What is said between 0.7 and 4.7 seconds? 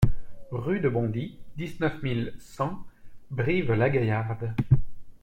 de Bondy, dix-neuf mille cent Brive-la-Gaillarde